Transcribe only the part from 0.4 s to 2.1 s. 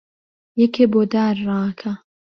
یەکێ بۆ دار ڕائەکا